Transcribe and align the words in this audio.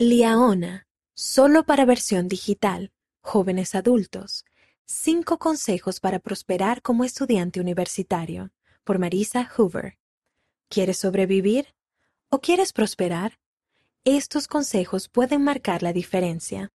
Liaona, 0.00 0.86
solo 1.16 1.64
para 1.64 1.84
versión 1.84 2.28
digital, 2.28 2.92
jóvenes 3.20 3.74
adultos. 3.74 4.44
Cinco 4.86 5.40
consejos 5.40 5.98
para 5.98 6.20
prosperar 6.20 6.82
como 6.82 7.02
estudiante 7.02 7.60
universitario, 7.60 8.52
por 8.84 9.00
Marisa 9.00 9.50
Hoover. 9.56 9.98
¿Quieres 10.68 10.98
sobrevivir? 10.98 11.74
¿O 12.30 12.40
quieres 12.40 12.72
prosperar? 12.72 13.40
Estos 14.04 14.46
consejos 14.46 15.08
pueden 15.08 15.42
marcar 15.42 15.82
la 15.82 15.92
diferencia. 15.92 16.70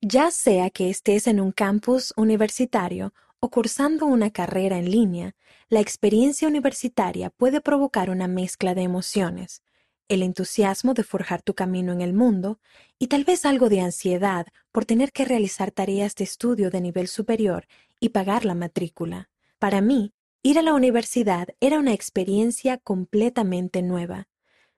Ya 0.00 0.30
sea 0.30 0.70
que 0.70 0.88
estés 0.88 1.26
en 1.26 1.38
un 1.38 1.52
campus 1.52 2.14
universitario 2.16 3.12
o 3.40 3.50
cursando 3.50 4.06
una 4.06 4.30
carrera 4.30 4.78
en 4.78 4.90
línea, 4.90 5.36
la 5.68 5.80
experiencia 5.80 6.48
universitaria 6.48 7.28
puede 7.28 7.60
provocar 7.60 8.08
una 8.08 8.26
mezcla 8.26 8.74
de 8.74 8.84
emociones, 8.84 9.60
el 10.08 10.22
entusiasmo 10.22 10.94
de 10.94 11.04
forjar 11.04 11.42
tu 11.42 11.54
camino 11.54 11.92
en 11.92 12.00
el 12.00 12.14
mundo 12.14 12.58
y 12.98 13.08
tal 13.08 13.24
vez 13.24 13.44
algo 13.44 13.68
de 13.68 13.80
ansiedad 13.80 14.46
por 14.72 14.86
tener 14.86 15.12
que 15.12 15.24
realizar 15.24 15.70
tareas 15.70 16.14
de 16.14 16.24
estudio 16.24 16.70
de 16.70 16.80
nivel 16.80 17.08
superior 17.08 17.66
y 18.00 18.08
pagar 18.08 18.44
la 18.44 18.54
matrícula. 18.54 19.28
Para 19.58 19.80
mí, 19.80 20.14
ir 20.42 20.58
a 20.58 20.62
la 20.62 20.72
universidad 20.72 21.48
era 21.60 21.78
una 21.78 21.92
experiencia 21.92 22.78
completamente 22.78 23.82
nueva. 23.82 24.28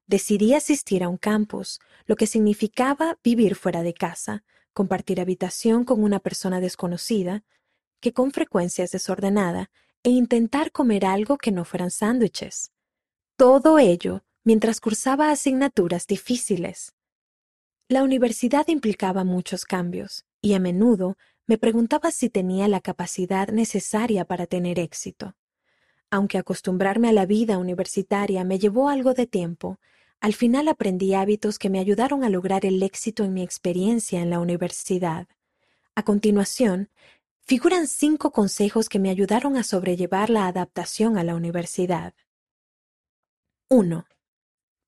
Decidí 0.06 0.54
asistir 0.54 1.04
a 1.04 1.08
un 1.08 1.16
campus, 1.16 1.78
lo 2.06 2.16
que 2.16 2.26
significaba 2.26 3.18
vivir 3.22 3.54
fuera 3.54 3.82
de 3.82 3.94
casa, 3.94 4.42
compartir 4.72 5.20
habitación 5.20 5.84
con 5.84 6.02
una 6.02 6.18
persona 6.18 6.60
desconocida, 6.60 7.44
que 8.00 8.12
con 8.12 8.32
frecuencia 8.32 8.82
es 8.82 8.90
desordenada, 8.90 9.70
e 10.02 10.10
intentar 10.10 10.72
comer 10.72 11.04
algo 11.04 11.36
que 11.36 11.52
no 11.52 11.64
fueran 11.64 11.90
sándwiches. 11.90 12.72
Todo 13.36 13.78
ello 13.78 14.24
mientras 14.44 14.80
cursaba 14.80 15.30
asignaturas 15.30 16.06
difíciles. 16.06 16.94
La 17.88 18.02
universidad 18.02 18.68
implicaba 18.68 19.24
muchos 19.24 19.64
cambios, 19.64 20.24
y 20.40 20.54
a 20.54 20.60
menudo 20.60 21.16
me 21.46 21.58
preguntaba 21.58 22.10
si 22.12 22.30
tenía 22.30 22.68
la 22.68 22.80
capacidad 22.80 23.48
necesaria 23.48 24.24
para 24.24 24.46
tener 24.46 24.78
éxito. 24.78 25.34
Aunque 26.10 26.38
acostumbrarme 26.38 27.08
a 27.08 27.12
la 27.12 27.26
vida 27.26 27.58
universitaria 27.58 28.44
me 28.44 28.58
llevó 28.58 28.88
algo 28.88 29.14
de 29.14 29.26
tiempo, 29.26 29.78
al 30.20 30.34
final 30.34 30.68
aprendí 30.68 31.14
hábitos 31.14 31.58
que 31.58 31.70
me 31.70 31.78
ayudaron 31.78 32.24
a 32.24 32.28
lograr 32.28 32.66
el 32.66 32.82
éxito 32.82 33.24
en 33.24 33.32
mi 33.32 33.42
experiencia 33.42 34.20
en 34.20 34.30
la 34.30 34.38
universidad. 34.38 35.28
A 35.94 36.02
continuación, 36.02 36.90
figuran 37.42 37.86
cinco 37.88 38.30
consejos 38.30 38.88
que 38.88 38.98
me 38.98 39.10
ayudaron 39.10 39.56
a 39.56 39.62
sobrellevar 39.62 40.30
la 40.30 40.46
adaptación 40.46 41.16
a 41.16 41.24
la 41.24 41.34
universidad. 41.34 42.14
1. 43.68 44.06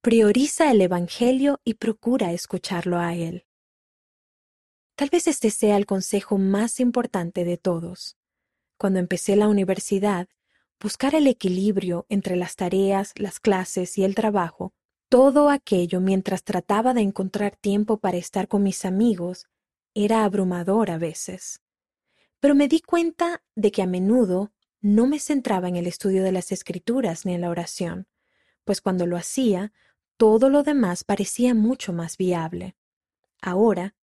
Prioriza 0.04 0.68
el 0.72 0.80
Evangelio 0.80 1.60
y 1.62 1.74
procura 1.74 2.32
escucharlo 2.32 2.98
a 2.98 3.14
Él. 3.14 3.46
Tal 4.96 5.10
vez 5.10 5.28
este 5.28 5.50
sea 5.50 5.76
el 5.76 5.86
consejo 5.86 6.38
más 6.38 6.80
importante 6.80 7.44
de 7.44 7.56
todos. 7.56 8.16
Cuando 8.76 8.98
empecé 8.98 9.36
la 9.36 9.46
universidad, 9.46 10.26
buscar 10.80 11.14
el 11.14 11.28
equilibrio 11.28 12.04
entre 12.08 12.34
las 12.34 12.56
tareas, 12.56 13.12
las 13.14 13.38
clases 13.38 13.96
y 13.96 14.02
el 14.02 14.16
trabajo, 14.16 14.74
todo 15.08 15.50
aquello 15.50 16.00
mientras 16.00 16.42
trataba 16.42 16.94
de 16.94 17.02
encontrar 17.02 17.54
tiempo 17.54 17.98
para 17.98 18.16
estar 18.16 18.48
con 18.48 18.64
mis 18.64 18.84
amigos, 18.84 19.46
era 19.94 20.24
abrumador 20.24 20.90
a 20.90 20.98
veces. 20.98 21.60
Pero 22.40 22.56
me 22.56 22.66
di 22.66 22.80
cuenta 22.80 23.44
de 23.54 23.70
que 23.70 23.82
a 23.82 23.86
menudo 23.86 24.50
no 24.80 25.06
me 25.06 25.20
centraba 25.20 25.68
en 25.68 25.76
el 25.76 25.86
estudio 25.86 26.24
de 26.24 26.32
las 26.32 26.50
escrituras 26.50 27.24
ni 27.24 27.34
en 27.34 27.42
la 27.42 27.50
oración, 27.50 28.08
pues 28.64 28.80
cuando 28.80 29.06
lo 29.06 29.16
hacía 29.16 29.72
todo 30.16 30.48
lo 30.48 30.62
demás 30.62 31.04
parecía 31.04 31.54
mucho 31.54 31.92
más 31.92 32.16
viable. 32.16 32.76
Ahora, 33.40 33.94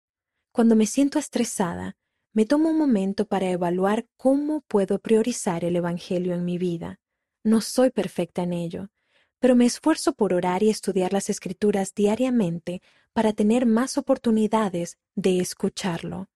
cuando 0.52 0.74
me 0.74 0.86
siento 0.86 1.18
estresada, 1.18 1.96
me 2.32 2.44
tomo 2.44 2.70
un 2.70 2.78
momento 2.78 3.26
para 3.26 3.50
evaluar 3.50 4.06
cómo 4.16 4.62
puedo 4.62 4.98
priorizar 4.98 5.64
el 5.64 5.76
Evangelio 5.76 6.34
en 6.34 6.44
mi 6.44 6.58
vida. 6.58 7.00
No 7.44 7.60
soy 7.60 7.90
perfecta 7.90 8.42
en 8.42 8.52
ello, 8.52 8.90
pero 9.38 9.54
me 9.54 9.66
esfuerzo 9.66 10.12
por 10.12 10.34
orar 10.34 10.62
y 10.62 10.70
estudiar 10.70 11.12
las 11.12 11.30
escrituras 11.30 11.94
diariamente 11.94 12.82
para 13.12 13.32
tener 13.32 13.66
más 13.66 13.98
oportunidades 13.98 14.98
de 15.14 15.40
escucharlo, 15.40 16.28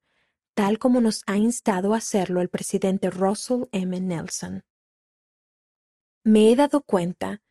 tal 0.54 0.78
como 0.78 1.00
nos 1.00 1.22
ha 1.26 1.36
instado 1.36 1.94
a 1.94 1.98
hacerlo 1.98 2.40
el 2.40 2.48
presidente 2.48 3.10
Russell 3.10 3.64
M. 3.72 4.00
Nelson. 4.00 4.64
Me 6.24 6.52
he 6.52 6.56
dado 6.56 6.82
cuenta 6.82 7.42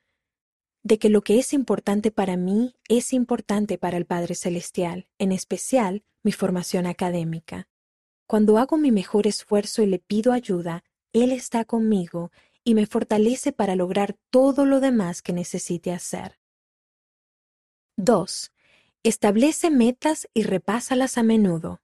de 0.84 0.98
que 0.98 1.10
lo 1.10 1.22
que 1.22 1.40
es 1.40 1.54
importante 1.54 2.12
para 2.12 2.38
mí 2.38 2.76
es 2.88 3.14
importante 3.14 3.78
para 3.78 3.98
el 3.98 4.06
Padre 4.06 4.36
Celestial, 4.36 5.08
en 5.20 5.32
especial 5.32 6.04
mi 6.24 6.32
formación 6.32 6.86
académica. 6.88 7.68
Cuando 8.28 8.58
hago 8.58 8.78
mi 8.78 8.92
mejor 8.92 9.28
esfuerzo 9.28 9.82
y 9.82 9.88
le 9.88 10.00
pido 10.00 10.32
ayuda, 10.32 10.84
Él 11.14 11.32
está 11.32 11.66
conmigo 11.66 12.32
y 12.64 12.76
me 12.76 12.86
fortalece 12.86 13.52
para 13.52 13.76
lograr 13.76 14.18
todo 14.30 14.66
lo 14.66 14.80
demás 14.80 15.22
que 15.22 15.34
necesite 15.34 15.92
hacer. 15.92 16.40
2. 17.98 18.52
Establece 19.04 19.70
metas 19.70 20.28
y 20.34 20.44
repásalas 20.44 21.18
a 21.18 21.24
menudo. 21.24 21.82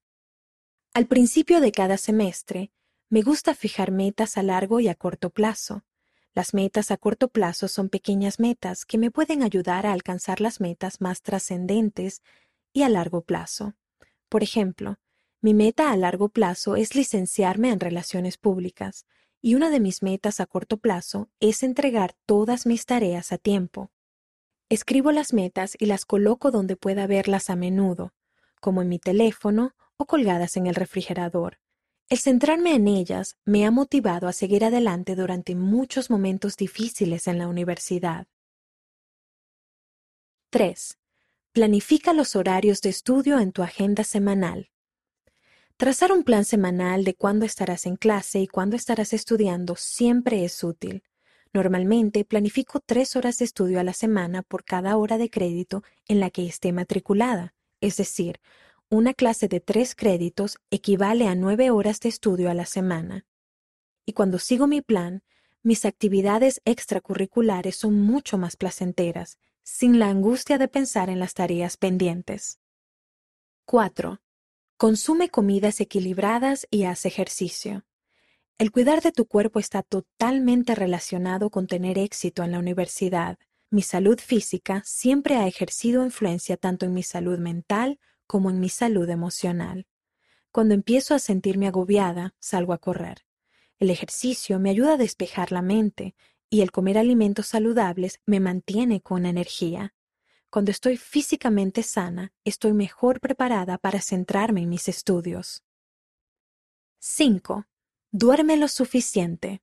Al 0.93 1.07
principio 1.07 1.61
de 1.61 1.71
cada 1.71 1.97
semestre, 1.97 2.71
me 3.09 3.21
gusta 3.21 3.53
fijar 3.53 3.91
metas 3.91 4.37
a 4.37 4.43
largo 4.43 4.79
y 4.79 4.87
a 4.87 4.95
corto 4.95 5.29
plazo. 5.29 5.83
Las 6.37 6.53
metas 6.53 6.91
a 6.91 6.97
corto 6.97 7.29
plazo 7.29 7.67
son 7.67 7.89
pequeñas 7.89 8.39
metas 8.39 8.85
que 8.85 8.99
me 8.99 9.09
pueden 9.09 9.41
ayudar 9.41 9.87
a 9.87 9.91
alcanzar 9.91 10.39
las 10.39 10.61
metas 10.61 11.01
más 11.01 11.23
trascendentes 11.23 12.21
y 12.71 12.83
a 12.83 12.89
largo 12.89 13.21
plazo. 13.21 13.73
Por 14.29 14.43
ejemplo, 14.43 14.99
mi 15.41 15.55
meta 15.55 15.91
a 15.91 15.97
largo 15.97 16.29
plazo 16.29 16.75
es 16.75 16.93
licenciarme 16.93 17.71
en 17.71 17.79
relaciones 17.79 18.37
públicas 18.37 19.07
y 19.41 19.55
una 19.55 19.71
de 19.71 19.79
mis 19.79 20.03
metas 20.03 20.39
a 20.39 20.45
corto 20.45 20.77
plazo 20.77 21.27
es 21.39 21.63
entregar 21.63 22.13
todas 22.27 22.67
mis 22.67 22.85
tareas 22.85 23.31
a 23.31 23.39
tiempo. 23.39 23.89
Escribo 24.69 25.11
las 25.11 25.33
metas 25.33 25.75
y 25.79 25.87
las 25.87 26.05
coloco 26.05 26.51
donde 26.51 26.75
pueda 26.75 27.07
verlas 27.07 27.49
a 27.49 27.55
menudo, 27.55 28.13
como 28.61 28.83
en 28.83 28.89
mi 28.89 28.99
teléfono 28.99 29.73
o 29.97 30.05
colgadas 30.05 30.55
en 30.55 30.67
el 30.67 30.75
refrigerador, 30.75 31.57
el 32.09 32.19
centrarme 32.19 32.73
en 32.73 32.87
ellas 32.87 33.37
me 33.43 33.65
ha 33.65 33.71
motivado 33.71 34.29
a 34.29 34.33
seguir 34.33 34.63
adelante 34.63 35.15
durante 35.15 35.55
muchos 35.55 36.09
momentos 36.09 36.55
difíciles 36.55 37.27
en 37.27 37.37
la 37.37 37.49
universidad. 37.49 38.27
3. 40.49 40.97
Planifica 41.51 42.13
los 42.13 42.37
horarios 42.37 42.81
de 42.81 42.89
estudio 42.89 43.39
en 43.39 43.51
tu 43.51 43.61
agenda 43.61 44.05
semanal. 44.05 44.69
Trazar 45.75 46.13
un 46.13 46.23
plan 46.23 46.45
semanal 46.45 47.03
de 47.03 47.13
cuándo 47.13 47.45
estarás 47.45 47.85
en 47.85 47.97
clase 47.97 48.39
y 48.39 48.47
cuándo 48.47 48.77
estarás 48.77 49.11
estudiando 49.11 49.75
siempre 49.75 50.45
es 50.45 50.63
útil. 50.63 51.03
Normalmente 51.51 52.23
planifico 52.23 52.79
tres 52.79 53.17
horas 53.17 53.39
de 53.39 53.45
estudio 53.45 53.81
a 53.81 53.83
la 53.83 53.93
semana 53.93 54.43
por 54.43 54.63
cada 54.63 54.95
hora 54.95 55.17
de 55.17 55.29
crédito 55.29 55.83
en 56.07 56.21
la 56.21 56.29
que 56.29 56.47
esté 56.47 56.71
matriculada, 56.71 57.53
es 57.81 57.97
decir, 57.97 58.39
una 58.89 59.13
clase 59.13 59.47
de 59.47 59.59
tres 59.59 59.95
créditos 59.95 60.57
equivale 60.71 61.27
a 61.27 61.35
nueve 61.35 61.71
horas 61.71 61.99
de 61.99 62.09
estudio 62.09 62.49
a 62.49 62.53
la 62.53 62.65
semana. 62.65 63.25
Y 64.05 64.13
cuando 64.13 64.39
sigo 64.39 64.65
mi 64.65 64.81
plan, 64.81 65.23
mis 65.61 65.83
actividades 65.83 66.61
extracurriculares 66.63 67.75
son 67.75 67.99
mucho 67.99 68.37
más 68.37 68.55
placenteras, 68.55 69.39
sin 69.63 69.99
la 69.99 70.07
angustia 70.07 70.57
de 70.57 70.69
pensar 70.69 71.09
en 71.09 71.19
las 71.19 71.33
tareas 71.33 71.75
pendientes. 71.75 72.59
4. 73.65 74.21
Consume 74.77 75.27
comidas 75.27 75.81
equilibradas 75.81 76.65
y 76.71 76.83
haz 76.83 77.05
ejercicio. 77.05 77.85
El 78.57 78.71
cuidar 78.71 79.01
de 79.01 79.11
tu 79.11 79.25
cuerpo 79.25 79.59
está 79.59 79.83
totalmente 79.83 80.73
relacionado 80.73 81.49
con 81.49 81.67
tener 81.67 81.97
éxito 81.97 82.43
en 82.43 82.53
la 82.53 82.59
universidad. 82.59 83.37
Mi 83.69 83.81
salud 83.81 84.17
física 84.17 84.81
siempre 84.85 85.35
ha 85.35 85.45
ejercido 85.45 86.05
influencia 86.05 86.55
tanto 86.55 86.85
en 86.85 86.93
mi 86.93 87.03
salud 87.03 87.37
mental 87.37 87.99
como 88.27 88.49
en 88.49 88.59
mi 88.59 88.69
salud 88.69 89.09
emocional. 89.09 89.87
Cuando 90.51 90.73
empiezo 90.73 91.15
a 91.15 91.19
sentirme 91.19 91.67
agobiada, 91.67 92.35
salgo 92.39 92.73
a 92.73 92.77
correr. 92.77 93.25
El 93.79 93.89
ejercicio 93.89 94.59
me 94.59 94.69
ayuda 94.69 94.93
a 94.93 94.97
despejar 94.97 95.51
la 95.51 95.61
mente 95.61 96.15
y 96.49 96.61
el 96.61 96.71
comer 96.71 96.97
alimentos 96.97 97.47
saludables 97.47 98.19
me 98.25 98.39
mantiene 98.39 99.01
con 99.01 99.25
energía. 99.25 99.93
Cuando 100.49 100.71
estoy 100.71 100.97
físicamente 100.97 101.83
sana, 101.83 102.33
estoy 102.43 102.73
mejor 102.73 103.19
preparada 103.19 103.77
para 103.77 104.01
centrarme 104.01 104.61
en 104.61 104.69
mis 104.69 104.87
estudios. 104.87 105.63
5. 106.99 107.67
Duerme 108.11 108.57
lo 108.57 108.67
suficiente. 108.67 109.61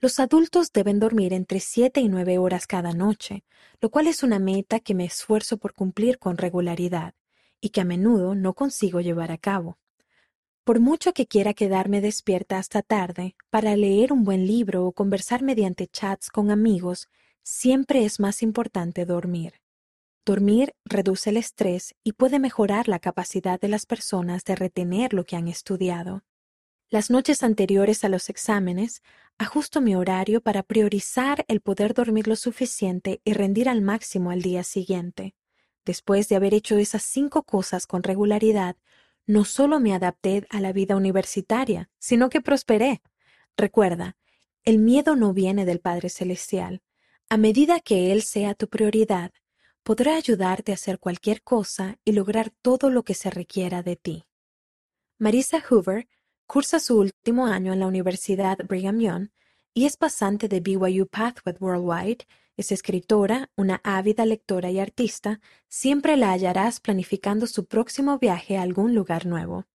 Los 0.00 0.20
adultos 0.20 0.72
deben 0.72 0.98
dormir 0.98 1.32
entre 1.32 1.60
7 1.60 2.00
y 2.00 2.08
9 2.08 2.38
horas 2.38 2.66
cada 2.66 2.92
noche, 2.92 3.44
lo 3.80 3.90
cual 3.90 4.06
es 4.06 4.22
una 4.22 4.38
meta 4.38 4.80
que 4.80 4.94
me 4.94 5.04
esfuerzo 5.04 5.58
por 5.58 5.74
cumplir 5.74 6.18
con 6.18 6.38
regularidad 6.38 7.14
y 7.60 7.70
que 7.70 7.80
a 7.80 7.84
menudo 7.84 8.34
no 8.34 8.54
consigo 8.54 9.00
llevar 9.00 9.32
a 9.32 9.38
cabo. 9.38 9.78
Por 10.64 10.80
mucho 10.80 11.12
que 11.12 11.26
quiera 11.26 11.54
quedarme 11.54 12.00
despierta 12.00 12.58
hasta 12.58 12.82
tarde 12.82 13.36
para 13.50 13.76
leer 13.76 14.12
un 14.12 14.24
buen 14.24 14.46
libro 14.46 14.84
o 14.84 14.92
conversar 14.92 15.42
mediante 15.42 15.86
chats 15.86 16.28
con 16.28 16.50
amigos, 16.50 17.08
siempre 17.42 18.04
es 18.04 18.18
más 18.18 18.42
importante 18.42 19.04
dormir. 19.04 19.60
Dormir 20.24 20.74
reduce 20.84 21.30
el 21.30 21.36
estrés 21.36 21.94
y 22.02 22.14
puede 22.14 22.40
mejorar 22.40 22.88
la 22.88 22.98
capacidad 22.98 23.60
de 23.60 23.68
las 23.68 23.86
personas 23.86 24.44
de 24.44 24.56
retener 24.56 25.12
lo 25.12 25.24
que 25.24 25.36
han 25.36 25.46
estudiado. 25.46 26.24
Las 26.88 27.10
noches 27.10 27.44
anteriores 27.44 28.02
a 28.02 28.08
los 28.08 28.28
exámenes, 28.28 29.02
ajusto 29.38 29.80
mi 29.80 29.94
horario 29.94 30.40
para 30.40 30.64
priorizar 30.64 31.44
el 31.46 31.60
poder 31.60 31.94
dormir 31.94 32.26
lo 32.26 32.34
suficiente 32.34 33.20
y 33.24 33.34
rendir 33.34 33.68
al 33.68 33.82
máximo 33.82 34.30
al 34.30 34.42
día 34.42 34.64
siguiente. 34.64 35.36
Después 35.86 36.28
de 36.28 36.36
haber 36.36 36.52
hecho 36.52 36.76
esas 36.76 37.04
cinco 37.04 37.44
cosas 37.44 37.86
con 37.86 38.02
regularidad, 38.02 38.76
no 39.24 39.44
solo 39.44 39.80
me 39.80 39.94
adapté 39.94 40.46
a 40.50 40.60
la 40.60 40.72
vida 40.72 40.96
universitaria, 40.96 41.88
sino 41.98 42.28
que 42.28 42.40
prosperé. 42.40 43.02
Recuerda, 43.56 44.16
el 44.64 44.78
miedo 44.78 45.14
no 45.14 45.32
viene 45.32 45.64
del 45.64 45.80
Padre 45.80 46.08
Celestial. 46.10 46.82
A 47.28 47.36
medida 47.36 47.78
que 47.80 48.10
Él 48.10 48.22
sea 48.22 48.54
tu 48.54 48.68
prioridad, 48.68 49.32
podrá 49.84 50.16
ayudarte 50.16 50.72
a 50.72 50.74
hacer 50.74 50.98
cualquier 50.98 51.42
cosa 51.42 51.98
y 52.04 52.12
lograr 52.12 52.50
todo 52.62 52.90
lo 52.90 53.04
que 53.04 53.14
se 53.14 53.30
requiera 53.30 53.84
de 53.84 53.94
ti. 53.94 54.26
Marisa 55.18 55.62
Hoover 55.70 56.08
cursa 56.46 56.80
su 56.80 56.98
último 56.98 57.46
año 57.46 57.72
en 57.72 57.78
la 57.78 57.86
Universidad 57.86 58.58
Brigham 58.66 58.98
Young 58.98 59.28
y 59.72 59.86
es 59.86 59.96
pasante 59.96 60.48
de 60.48 60.58
BYU 60.58 61.06
Pathway 61.06 61.54
Worldwide. 61.60 62.26
Es 62.56 62.72
escritora, 62.72 63.50
una 63.54 63.82
ávida 63.84 64.24
lectora 64.24 64.70
y 64.70 64.80
artista. 64.80 65.40
Siempre 65.68 66.16
la 66.16 66.32
hallarás 66.32 66.80
planificando 66.80 67.46
su 67.46 67.66
próximo 67.66 68.18
viaje 68.18 68.56
a 68.56 68.62
algún 68.62 68.94
lugar 68.94 69.26
nuevo. 69.26 69.66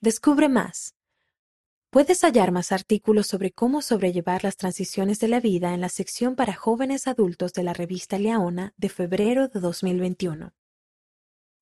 Descubre 0.00 0.48
más. 0.48 0.94
Puedes 1.90 2.22
hallar 2.24 2.50
más 2.50 2.72
artículos 2.72 3.26
sobre 3.26 3.52
cómo 3.52 3.82
sobrellevar 3.82 4.42
las 4.42 4.56
transiciones 4.56 5.20
de 5.20 5.28
la 5.28 5.38
vida 5.38 5.74
en 5.74 5.82
la 5.82 5.90
sección 5.90 6.34
para 6.34 6.54
jóvenes 6.54 7.06
adultos 7.06 7.52
de 7.52 7.62
la 7.62 7.74
revista 7.74 8.18
Leona 8.18 8.72
de 8.78 8.88
febrero 8.88 9.48
de 9.48 9.60
2021. 9.60 10.54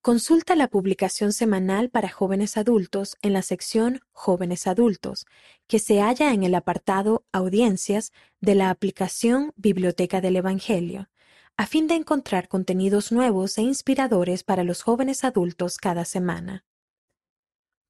Consulta 0.03 0.55
la 0.57 0.67
publicación 0.67 1.33
semanal 1.33 1.89
para 1.89 2.09
jóvenes 2.09 2.57
adultos 2.57 3.17
en 3.23 3.33
la 3.33 3.43
sección 3.43 4.01
Jóvenes 4.11 4.67
adultos, 4.67 5.27
que 5.69 5.79
se 5.79 6.01
halla 6.01 6.33
en 6.33 6.43
el 6.43 6.57
apartado 6.57 7.25
Audiencias 7.31 8.11
de 8.41 8.57
la 8.57 8.71
aplicación 8.71 9.53
Biblioteca 9.55 10.21
del 10.21 10.35
Evangelio, 10.35 11.09
a 11.57 11.69
fin 11.69 11.87
de 11.87 11.95
encontrar 11.95 12.49
contenidos 12.49 13.13
nuevos 13.13 13.57
e 13.59 13.63
inspiradores 13.63 14.43
para 14.43 14.65
los 14.65 14.83
jóvenes 14.83 15.23
adultos 15.23 15.79
cada 15.79 16.05
semana. 16.05 16.65